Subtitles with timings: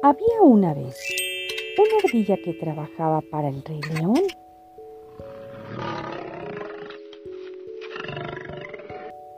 [0.00, 0.96] Había una vez
[1.76, 4.14] una ardilla que trabajaba para el rey león.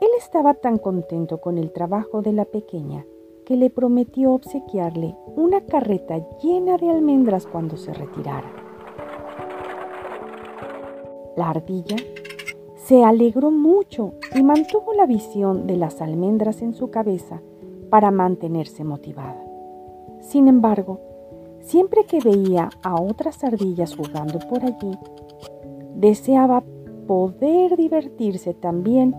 [0.01, 3.07] Él estaba tan contento con el trabajo de la pequeña
[3.43, 8.53] que le prometió obsequiarle una carreta llena de almendras cuando se retirara.
[11.35, 11.95] La ardilla
[12.75, 17.41] se alegró mucho y mantuvo la visión de las almendras en su cabeza
[17.89, 19.50] para mantenerse motivada.
[20.19, 20.99] Sin embargo,
[21.59, 24.97] siempre que veía a otras ardillas jugando por allí,
[25.95, 26.63] deseaba
[27.07, 29.15] poder divertirse también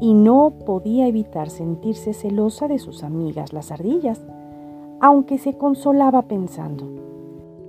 [0.00, 4.24] y no podía evitar sentirse celosa de sus amigas las ardillas,
[5.00, 6.84] aunque se consolaba pensando,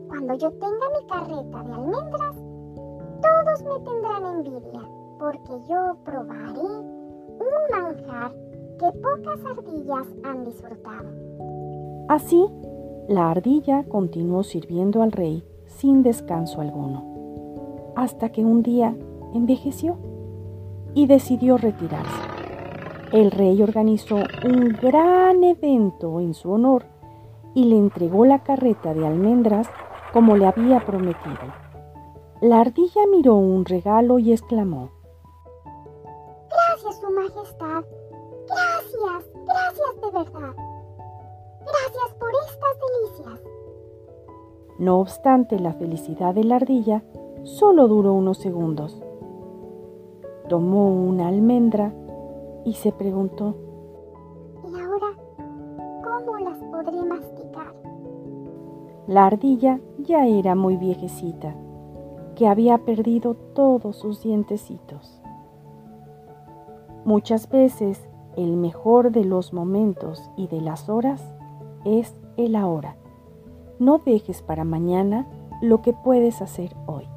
[0.08, 2.35] Cuando yo tenga mi carreta de almendras,
[3.21, 4.81] todos me tendrán envidia,
[5.19, 8.31] porque yo probaré un manjar
[8.80, 11.09] que pocas ardillas han disfrutado.
[12.08, 12.47] Así,
[13.09, 18.95] la ardilla continuó sirviendo al rey sin descanso alguno, hasta que un día
[19.33, 19.97] envejeció
[20.94, 22.22] y decidió retirarse.
[23.11, 26.86] El rey organizó un gran evento en su honor
[27.53, 29.67] y le entregó la carreta de almendras
[30.14, 31.53] como le había prometido.
[32.42, 34.92] La ardilla miró un regalo y exclamó,
[36.49, 37.83] Gracias, Su Majestad.
[38.47, 39.77] Gracias, gracias
[44.80, 47.03] No obstante, la felicidad de la ardilla
[47.44, 49.02] solo duró unos segundos.
[50.50, 51.94] Tomó una almendra
[52.64, 53.55] y se preguntó,
[54.64, 55.08] ¿Y ahora
[56.03, 57.73] cómo las podré masticar?
[59.08, 61.55] La ardilla ya era muy viejecita,
[62.36, 65.22] que había perdido todos sus dientecitos.
[67.03, 71.33] Muchas veces el mejor de los momentos y de las horas
[71.86, 72.98] es el ahora.
[73.80, 75.27] No dejes para mañana
[75.61, 77.08] lo que puedes hacer hoy.